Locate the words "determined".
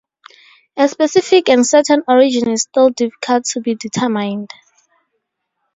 3.75-4.49